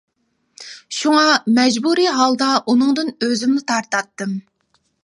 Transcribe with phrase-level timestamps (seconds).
[0.99, 1.25] شۇڭا
[1.59, 4.37] مەجبۇرىي ھالدا ئۇنىڭدىن ئۆزۈمنى تارتاتتىم.